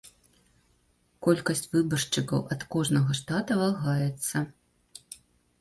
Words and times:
Колькасць 1.27 1.61
выбаршчыкаў 1.75 2.41
ад 2.55 2.61
кожнага 2.77 3.19
штата 3.21 3.59
вагаецца. 3.63 4.37